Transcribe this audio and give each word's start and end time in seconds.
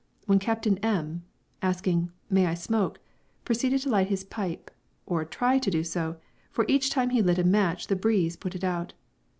when 0.25 0.39
Captain 0.39 0.79
M, 0.79 1.21
asking 1.61 2.11
"May 2.27 2.47
I 2.47 2.55
smoke?" 2.55 2.97
proceeded 3.45 3.81
to 3.81 3.89
light 3.89 4.07
his 4.07 4.23
pipe, 4.23 4.71
or 5.05 5.23
try 5.25 5.59
to 5.59 5.69
do 5.69 5.83
so, 5.83 6.17
for 6.49 6.65
each 6.67 6.89
time 6.89 7.11
he 7.11 7.21
lit 7.21 7.37
a 7.37 7.43
match 7.43 7.85
the 7.85 7.95
breeze 7.95 8.35
put 8.35 8.55
it 8.55 8.63
out. 8.63 8.93